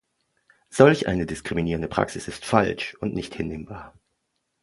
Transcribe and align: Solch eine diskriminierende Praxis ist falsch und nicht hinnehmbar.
Solch 0.71 1.05
eine 1.07 1.27
diskriminierende 1.27 1.87
Praxis 1.87 2.27
ist 2.27 2.43
falsch 2.43 2.95
und 3.01 3.13
nicht 3.13 3.35
hinnehmbar. 3.35 3.93